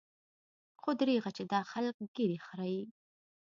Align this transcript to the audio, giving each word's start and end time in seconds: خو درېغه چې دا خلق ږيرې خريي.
خو 0.81 0.89
درېغه 0.99 1.29
چې 1.37 1.43
دا 1.51 1.59
خلق 1.71 1.95
ږيرې 2.15 2.37
خريي. 2.47 2.81